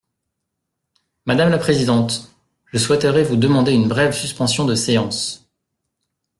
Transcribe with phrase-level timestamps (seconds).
[1.27, 5.47] Madame la présidente, je souhaiterais vous demander une brève suspension de séance.